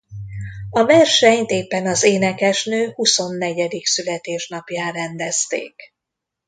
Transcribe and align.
A 0.69 0.85
versenyt 0.85 1.49
éppen 1.49 1.87
az 1.87 2.03
énekesnő 2.03 2.89
huszonnegyedik 2.89 3.85
születésnapján 3.85 4.91
rendezték. 4.91 5.93